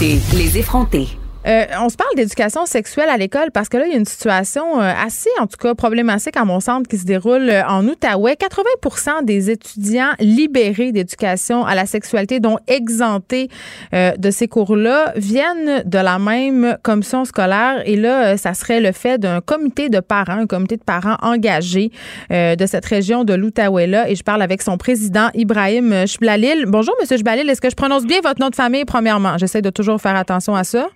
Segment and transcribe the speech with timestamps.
[0.00, 1.21] Les effrontés.
[1.46, 4.04] Euh, on se parle d'éducation sexuelle à l'école parce que là, il y a une
[4.04, 7.86] situation euh, assez, en tout cas, problématique à mon centre qui se déroule euh, en
[7.86, 8.34] Outaouais.
[8.34, 13.48] 80% des étudiants libérés d'éducation à la sexualité, dont exemptés
[13.92, 17.82] de ces cours-là, viennent de la même commission scolaire.
[17.86, 21.90] Et là, ça serait le fait d'un comité de parents, un comité de parents engagé
[22.30, 24.10] de cette région de l'Outaouais-là.
[24.10, 26.66] Et je parle avec son président, Ibrahim Chblalil.
[26.66, 27.48] Bonjour, Monsieur Chblalil.
[27.48, 29.38] Est-ce que je prononce bien votre nom de famille, premièrement?
[29.38, 30.88] J'essaie de toujours faire attention à ça.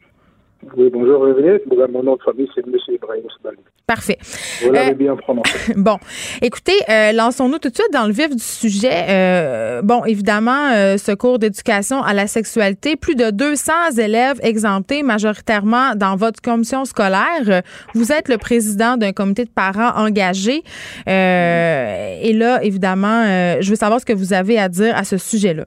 [0.77, 1.61] Oui, bonjour Réveillé.
[1.93, 2.75] Mon nom de famille, c'est M.
[2.89, 3.59] Ibrahim Sbali.
[3.86, 4.19] Parfait.
[4.62, 5.75] Vous l'avez euh, bien prononcé.
[5.77, 5.98] bon.
[6.42, 9.06] Écoutez, euh, lançons-nous tout de suite dans le vif du sujet.
[9.09, 15.94] Euh, bon, évidemment, ce cours d'éducation à la sexualité, plus de 200 élèves exemptés, majoritairement
[15.94, 17.62] dans votre commission scolaire.
[17.94, 20.62] Vous êtes le président d'un comité de parents engagé.
[21.06, 23.25] et là, évidemment,
[23.61, 25.67] je veux savoir ce que vous avez à dire à ce sujet-là.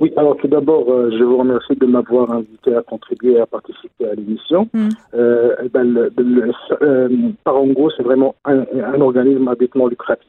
[0.00, 3.46] Oui, alors tout d'abord, euh, je vous remercie de m'avoir invité à contribuer et à
[3.46, 4.68] participer à l'émission.
[4.72, 4.88] Mm.
[5.14, 7.08] Euh, eh ben, le, le, euh,
[7.44, 10.28] Parango, c'est vraiment un, un, organisme habitement lucratif.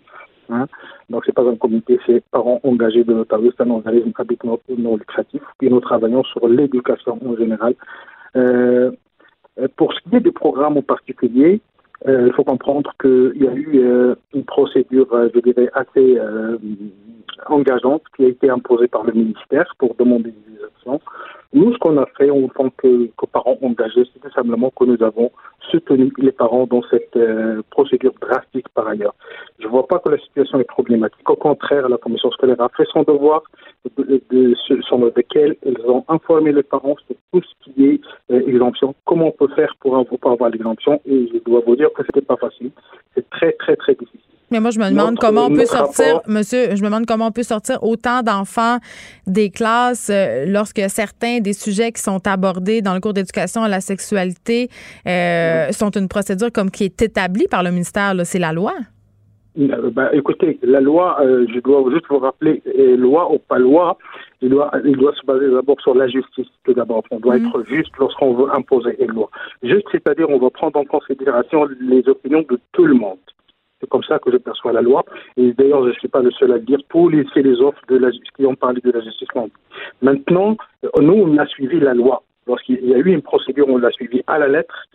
[0.49, 0.67] Hein.
[1.09, 4.97] Donc, c'est pas un comité, c'est parents engagés de l'Ottawa, c'est un organisme habitement non
[4.97, 5.41] lucratif.
[5.61, 7.73] Et nous travaillons sur l'éducation en général.
[8.35, 8.91] Euh,
[9.77, 11.61] pour ce qui est des programmes en particulier,
[12.07, 16.19] il faut comprendre qu'il y a eu euh, une procédure, je dirais, assez
[17.47, 21.01] engageante qui a été imposée par le ministère pour demander des actions.
[21.53, 25.01] Nous, ce qu'on a fait en tant que, que parents engagés, c'est simplement que nous
[25.01, 25.31] avons
[25.71, 29.15] soutenu les parents dans cette euh, procédure drastique par ailleurs.
[29.59, 31.29] Je ne vois pas que la situation est problématique.
[31.29, 33.43] Au contraire, la commission scolaire a fait son devoir,
[33.97, 38.95] de, sur lequel elles ont informé les parents sur tout ce qui est euh, exemption,
[39.05, 41.01] comment on peut faire pour, pour avoir l'exemption?
[41.05, 42.71] Et je dois vous dire que ce n'était pas facile.
[43.13, 44.24] C'est très, très, très difficile.
[44.55, 47.31] Mais moi, je me demande comment on peut sortir, monsieur, je me demande comment on
[47.33, 48.77] peut sortir autant d'enfants
[49.27, 53.67] des classes euh, lorsque certains des sujets qui sont abordés dans le cours d'éducation à
[53.67, 54.69] la sexualité
[55.07, 58.13] euh, sont une procédure comme qui est établie par le ministère.
[58.23, 58.71] C'est la loi?
[59.59, 62.63] Euh, ben, écoutez, la loi, je dois juste vous rappeler,
[62.97, 63.97] loi ou pas loi,
[64.41, 67.03] il doit, il doit se baser d'abord sur la justice, tout d'abord.
[67.11, 67.47] On doit mm.
[67.47, 69.29] être juste lorsqu'on veut imposer une loi.
[69.63, 73.17] Juste, c'est-à-dire, on va prendre en considération les opinions de tout le monde.
[73.85, 75.05] C'est comme ça que je perçois la loi.
[75.37, 76.79] Et d'ailleurs, je ne suis pas le seul à le dire.
[76.89, 77.79] Tous les philosophes
[78.35, 79.27] qui ont parlé de la justice
[80.01, 82.23] Maintenant, euh, nous, on a suivi la loi.
[82.47, 84.87] Lorsqu'il y a eu une procédure, on l'a suivi à la lettre.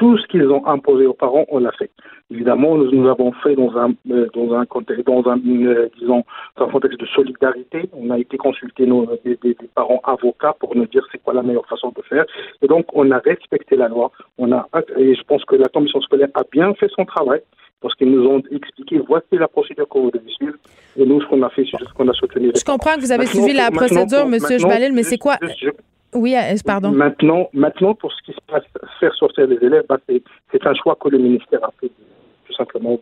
[0.00, 1.90] Tout ce qu'ils ont imposé aux parents, on l'a fait.
[2.30, 6.24] Évidemment, nous, nous avons fait dans un, euh, dans un contexte, dans un, euh, disons,
[6.56, 7.82] dans un contexte de solidarité.
[7.92, 11.42] On a été consulter nos, des, des, parents avocats pour nous dire c'est quoi la
[11.42, 12.24] meilleure façon de faire.
[12.62, 14.10] Et donc, on a respecté la loi.
[14.38, 14.66] On a,
[14.96, 17.42] et je pense que la commission scolaire a bien fait son travail
[17.82, 20.56] parce qu'ils nous ont expliqué voici la procédure qu'on devez suivre.
[20.96, 22.52] Et nous, ce qu'on a fait, c'est juste qu'on a soutenu.
[22.56, 24.38] Je comprends que vous avez suivi la procédure, M.
[24.58, 25.36] Jbalil, mais c'est quoi
[26.14, 26.90] Oui, euh, pardon?
[26.90, 28.64] Maintenant, maintenant, pour ce qui se passe,
[28.98, 31.90] faire sortir les élèves, bah, c'est un choix que le ministère a fait
[32.46, 32.98] tout simplement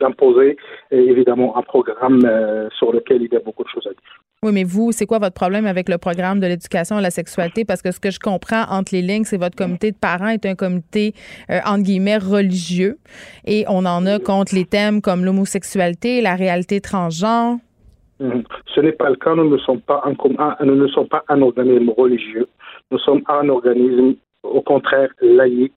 [0.00, 0.56] d'imposer
[0.90, 4.22] évidemment un programme euh, sur lequel il y a beaucoup de choses à dire.
[4.42, 7.64] Oui, mais vous, c'est quoi votre problème avec le programme de l'éducation à la sexualité?
[7.64, 10.44] Parce que ce que je comprends entre les lignes, c'est votre comité de parents est
[10.46, 11.14] un comité,
[11.48, 12.98] euh, entre guillemets, religieux.
[13.46, 17.58] Et on en a contre les thèmes comme l'homosexualité, la réalité transgenre.
[18.74, 19.34] Ce n'est pas le cas.
[19.34, 22.46] Nous ne sommes pas un, nous ne sommes pas un organisme religieux.
[22.90, 25.72] Nous sommes un organisme, au contraire, laïque,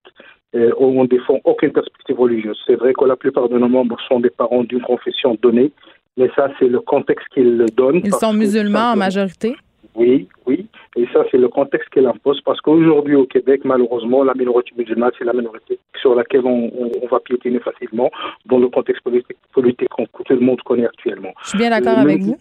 [0.55, 2.57] euh, où on ne défend aucune perspective religieuse.
[2.65, 5.71] C'est vrai que la plupart de nos membres sont des parents d'une confession donnée,
[6.17, 8.01] mais ça, c'est le contexte qu'il le donne.
[8.03, 9.55] Ils sont musulmans en majorité?
[9.95, 10.67] Oui, oui.
[10.95, 15.11] Et ça, c'est le contexte qu'il impose parce qu'aujourd'hui, au Québec, malheureusement, la minorité musulmane,
[15.17, 16.69] c'est la minorité sur laquelle on,
[17.09, 18.09] va piétiner facilement
[18.45, 21.33] dans le contexte politique, politique que tout le monde connaît actuellement.
[21.43, 22.37] Je suis bien d'accord avec vous.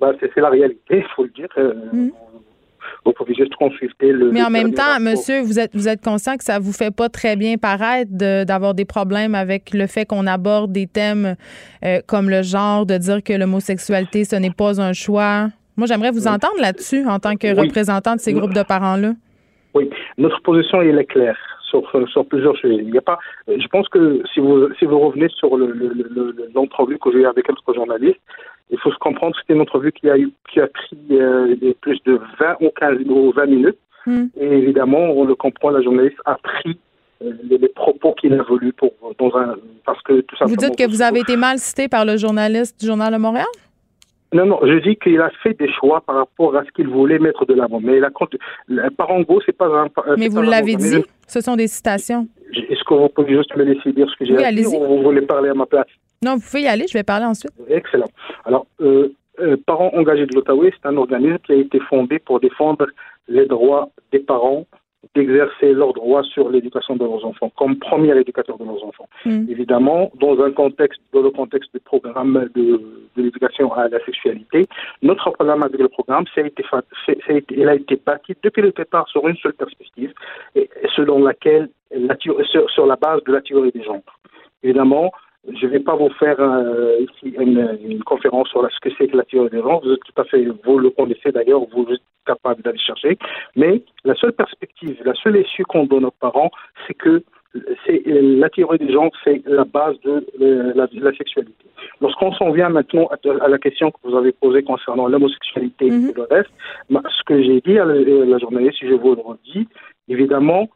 [0.00, 1.48] Bah, c'est la réalité, il faut le dire.
[1.58, 2.10] Euh, mm
[3.04, 4.30] vous pouvez juste consulter le.
[4.30, 7.08] Mais en même temps, monsieur, vous êtes, vous êtes conscient que ça vous fait pas
[7.08, 11.36] très bien paraître d'avoir des problèmes avec le fait qu'on aborde des thèmes
[11.84, 15.48] euh, comme le genre, de dire que l'homosexualité, ce n'est pas un choix.
[15.78, 19.12] Moi, j'aimerais vous entendre là-dessus en tant que représentant de ces groupes de parents-là.
[19.74, 19.88] Oui,
[20.18, 21.38] notre position, elle est claire.
[21.70, 22.76] Sur, sur, plusieurs sujets.
[22.76, 25.54] Il n'y a pas, je pense que si vous, si vous revenez sur
[26.54, 28.18] l'entrevue le, que j'ai eu avec un autre journaliste,
[28.70, 31.54] il faut se comprendre que c'était une entrevue qui a, eu, qui a pris euh,
[31.82, 33.78] plus de 20 ou 15 ou 20 minutes.
[34.06, 34.28] Hmm.
[34.40, 36.78] Et évidemment, on le comprend, la journaliste a pris
[37.22, 40.88] euh, les, propos qu'il a voulu pour dans un parce que tout Vous dites que
[40.88, 43.46] vous avez été mal cité par le journaliste du Journal de Montréal?
[44.32, 47.18] Non, non, je dis qu'il a fait des choix par rapport à ce qu'il voulait
[47.18, 47.80] mettre de l'avant.
[47.80, 48.10] Mais la,
[48.90, 49.88] Parango, c'est pas un.
[50.18, 52.28] Mais vous l'avez dit, ce sont des citations.
[52.52, 55.02] Est-ce que vous pouvez juste me laisser dire ce que j'ai oui, dit ou vous
[55.02, 55.86] voulez parler à ma place?
[56.22, 57.52] Non, vous pouvez y aller, je vais parler ensuite.
[57.68, 58.08] Excellent.
[58.44, 62.40] Alors, euh, euh, Parents engagés de l'Ottawa, c'est un organisme qui a été fondé pour
[62.40, 62.86] défendre
[63.28, 64.66] les droits des parents
[65.14, 69.08] d'exercer leurs droits sur l'éducation de leurs enfants, comme premier éducateur de leurs enfants.
[69.24, 69.46] Mm.
[69.48, 72.80] Évidemment, dans un contexte, dans le contexte du programme de,
[73.16, 74.66] l'éducation à la sexualité,
[75.02, 78.34] notre programme avec le programme, ça a été, ça a été, il a été bâti
[78.42, 80.12] depuis le départ sur une seule perspective,
[80.54, 84.02] et selon laquelle, la, sur, sur la base de la théorie des genres.
[84.62, 85.12] Évidemment,
[85.54, 89.16] je ne vais pas vous faire euh, ici une, conférence sur ce que c'est que
[89.16, 89.80] la théorie des genres.
[89.82, 93.18] Vous êtes tout à fait, vous le connaissez d'ailleurs, vous êtes capable d'aller chercher.
[93.56, 96.50] Mais la seule perspective, la seule issue qu'on donne aux parents,
[96.86, 97.22] c'est que
[97.86, 101.64] c'est la théorie des genres, c'est la base de la, sexualité.
[102.00, 106.12] Lorsqu'on s'en vient maintenant à, la question que vous avez posée concernant l'homosexualité et mhm.
[106.14, 106.50] le reste,
[106.90, 109.66] ce que j'ai dit à la, journaliste, si je vous le redis,
[110.08, 110.68] évidemment,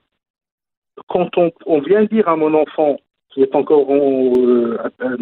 [1.08, 1.30] quand
[1.66, 2.96] on vient dire à mon enfant
[3.32, 5.16] qui est encore, en, euh, euh,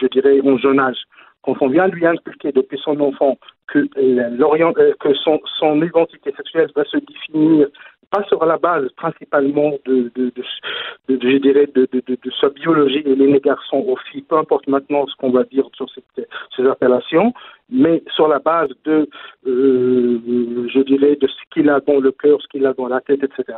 [0.00, 0.98] je dirais, en jeune âge,
[1.42, 6.84] quand on vient lui inculquer depuis son enfant que, euh, que son, identité sexuelle va
[6.84, 7.68] se définir
[8.10, 10.10] pas sur la base principalement de,
[11.08, 11.88] je dirais, de,
[12.40, 15.88] sa biologie et les garçons aux filles, peu importe maintenant ce qu'on va dire sur
[15.90, 17.32] cette, ces appellations,
[17.70, 19.08] mais sur la base de,
[19.46, 23.22] je dirais, de ce qu'il a dans le cœur, ce qu'il a dans la tête,
[23.22, 23.56] etc.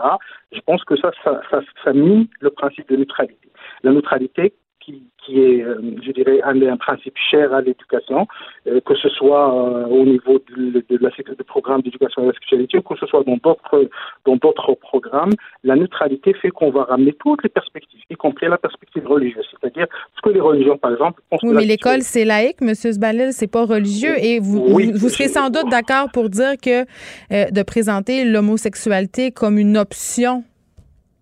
[0.52, 3.48] Je pense que ça, ça, ça, ça le principe de neutralité.
[3.82, 8.26] La neutralité, qui, qui est, euh, je dirais, un, un principe cher à l'éducation,
[8.66, 12.32] euh, que ce soit euh, au niveau de, de, la, de programme d'éducation à la
[12.32, 13.88] sexualité, ou que ce soit dans d'autres
[14.26, 15.32] dans d'autres programmes.
[15.62, 19.86] La neutralité fait qu'on va ramener toutes les perspectives, y compris la perspective religieuse, c'est-à-dire
[20.16, 21.40] ce que les religions, par exemple, pensent.
[21.42, 25.50] Oui, mais l'école c'est laïque, Monsieur Sbalil, c'est pas religieux, et vous vous, serez sans
[25.50, 26.84] doute d'accord pour dire que
[27.30, 30.44] de présenter l'homosexualité comme une option,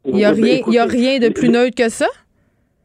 [0.06, 2.06] il n'y a rien, y a rien de plus neutre que ça?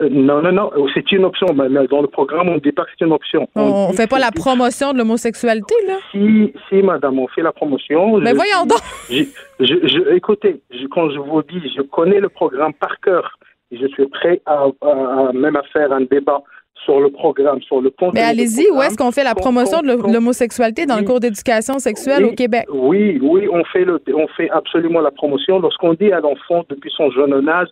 [0.02, 1.48] Euh, non, non, non, c'est une option.
[1.48, 3.48] Dans le programme, on ne dit pas que c'est une option.
[3.56, 5.96] On ne fait pas la promotion de l'homosexualité, là?
[6.12, 8.18] Si, si, madame, on fait la promotion.
[8.18, 8.80] Mais voyons donc!
[9.10, 10.60] Je, écoutez,
[10.92, 13.40] quand je vous dis, je connais le programme par cœur
[13.72, 14.66] et je suis prêt à,
[15.34, 16.42] même à faire un débat
[16.84, 20.86] sur le programme, sur le Mais allez-y, où est-ce qu'on fait la promotion de l'homosexualité
[20.86, 22.66] dans le cours d'éducation sexuelle au Québec?
[22.72, 25.60] Oui, oui, on fait, le, on fait absolument la promotion.
[25.60, 27.70] Lorsqu'on dit à l'enfant depuis son jeune âge,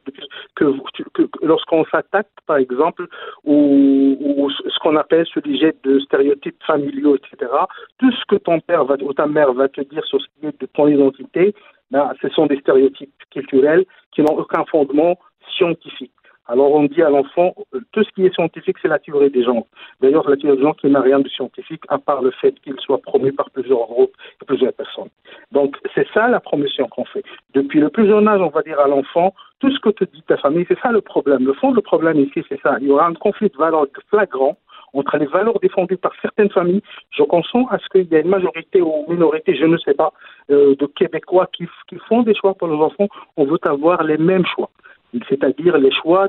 [0.56, 0.66] que,
[1.14, 3.08] que, lorsqu'on s'attaque, par exemple,
[3.44, 7.52] ou, ce qu'on appelle ce sujet de stéréotypes familiaux, etc.,
[8.00, 10.60] tout ce que ton père ou ta mère va te dire sur ce qui est
[10.60, 11.54] de ton identité,
[11.92, 15.18] ben, ce sont des stéréotypes culturels qui n'ont aucun fondement
[15.56, 16.12] scientifique.
[16.48, 17.56] Alors on dit à l'enfant,
[17.94, 19.66] tout ce qui est scientifique, c'est la théorie des gens.
[20.02, 22.76] D'ailleurs, la théorie des gens qui n'a rien de scientifique, à part le fait qu'il
[22.80, 25.10] soit promu par plusieurs groupes et plusieurs personnes.
[25.54, 27.24] Donc c'est ça la promotion qu'on fait.
[27.54, 30.22] Depuis le plus jeune âge, on va dire à l'enfant, tout ce que te dit
[30.24, 31.46] ta famille, c'est ça le problème.
[31.46, 32.76] Le fond du problème ici, c'est ça.
[32.82, 34.58] Il y aura un conflit de valeurs flagrant
[34.94, 36.82] entre les valeurs défendues par certaines familles.
[37.12, 39.94] Je consens à ce qu'il y ait une majorité ou une minorité, je ne sais
[39.94, 40.12] pas,
[40.52, 43.08] euh, de Québécois qui, qui font des choix pour leurs enfants.
[43.38, 44.70] On veut avoir les mêmes choix
[45.30, 46.28] c'est-à-dire les choix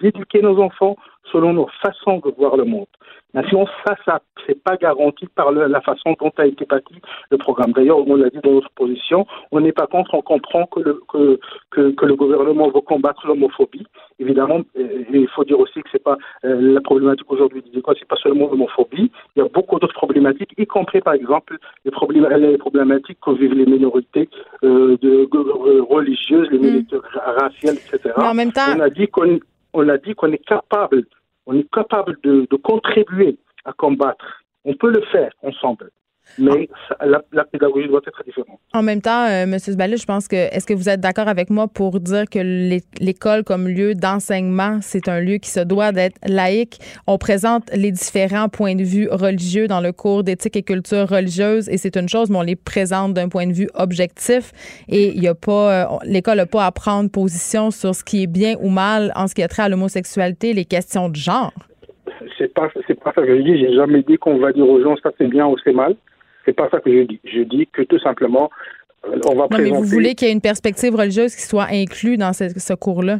[0.00, 0.96] d'éduquer nos enfants
[1.32, 2.86] selon nos façons de voir le monde.
[3.34, 6.94] Maintenant, ça, ça, c'est pas garanti par la façon dont a été bâti
[7.30, 7.72] le programme.
[7.72, 11.02] D'ailleurs, on l'a dit dans notre position, on n'est pas contre, on comprend que le,
[11.08, 11.38] que,
[11.90, 13.86] que, le gouvernement veut combattre l'homophobie.
[14.18, 17.94] Évidemment, euh, il faut dire aussi que c'est pas euh, la problématique aujourd'hui du ce
[17.98, 19.10] c'est pas seulement l'homophobie.
[19.36, 23.54] Il y a beaucoup d'autres problématiques, y compris par exemple les, les problématiques que vivent
[23.54, 24.30] les minorités
[24.64, 25.28] euh, de,
[25.82, 28.14] religieuses, les minorités raciales, etc.
[28.16, 29.38] Mais en même temps, on a dit qu'on
[29.74, 31.04] on a dit qu'on est capable
[31.48, 34.44] on est capable de, contribuer à combattre.
[34.64, 35.90] On peut le faire ensemble.
[36.38, 36.68] Mais
[37.00, 38.60] la, pédagogie doit être différente.
[38.72, 39.58] En même temps, euh, M.
[39.58, 42.38] Zbali, je pense que est-ce que vous êtes d'accord avec moi pour dire que
[43.00, 46.78] l'école comme lieu d'enseignement, c'est un lieu qui se doit d'être laïque?
[47.06, 51.68] On présente les différents points de vue religieux dans le cours d'éthique et culture religieuse
[51.68, 54.52] et c'est une chose, mais on les présente d'un point de vue objectif
[54.88, 58.22] et il y a pas, euh, l'école n'a pas à prendre position sur ce qui
[58.22, 61.52] est bien ou mal en ce qui a trait à l'homosexualité, les questions de genre.
[62.36, 63.58] C'est pas, c'est pas ça que je dis.
[63.58, 65.96] J'ai jamais dit qu'on va dire aux gens ça c'est bien ou c'est mal.
[66.48, 67.20] C'est pas ça que je dis.
[67.24, 68.48] Je dis que tout simplement,
[69.04, 71.66] euh, on va non, Mais vous voulez qu'il y ait une perspective religieuse qui soit
[71.70, 73.18] inclue dans ce, cours-là?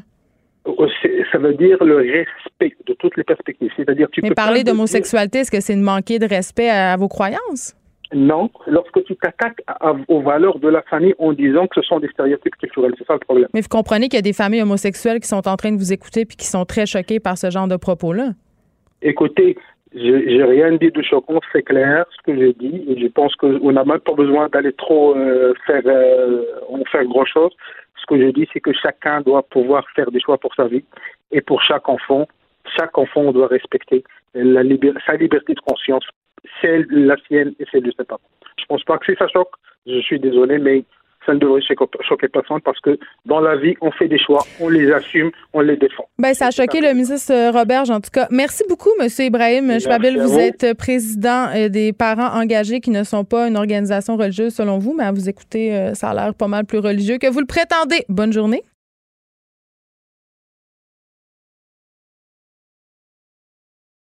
[0.66, 0.86] Euh,
[1.30, 3.70] ça veut dire le respect de toutes les perspectives.
[3.76, 7.76] C'est-à-dire, tu Mais parler d'homosexualité, est-ce que c'est de manquer de respect à, vos croyances?
[8.14, 9.60] Non, lorsque tu t'attaques
[10.08, 13.12] aux valeurs de la famille en disant que ce sont des stéréotypes culturels, c'est ça
[13.12, 13.48] le problème.
[13.52, 15.92] Mais vous comprenez qu'il y a des familles homosexuelles qui sont en train de vous
[15.92, 18.30] écouter puis qui sont très choquées par ce genre de propos-là?
[19.02, 19.58] Écoutez,
[19.94, 23.72] j'ai rien dit de choquant, c'est clair ce que j'ai dit, et je pense qu'on
[23.72, 26.42] n'a même pas besoin d'aller trop euh, faire, euh,
[26.90, 27.52] faire grand chose.
[28.00, 30.84] Ce que je dis, c'est que chacun doit pouvoir faire des choix pour sa vie,
[31.32, 32.26] et pour chaque enfant,
[32.76, 34.04] chaque enfant doit respecter
[34.34, 34.62] la
[35.06, 36.04] sa liberté de conscience,
[36.60, 38.20] celle la sienne et celle de ses parents.
[38.58, 39.52] Je pense pas que c'est ça choque.
[39.86, 40.84] Je suis désolé, mais
[41.28, 44.70] ça ne devrait choquer personne parce que dans la vie, on fait des choix, on
[44.70, 46.08] les assume, on les défend.
[46.18, 48.26] Ben, ça a choqué le ministre Roberge, en tout cas.
[48.30, 49.08] Merci beaucoup, M.
[49.18, 50.18] Ibrahim Chbabil.
[50.18, 54.54] Vous, vous êtes président euh, des parents engagés qui ne sont pas une organisation religieuse
[54.54, 57.26] selon vous, mais à vous écouter, euh, ça a l'air pas mal plus religieux que
[57.26, 58.04] vous le prétendez.
[58.08, 58.62] Bonne journée.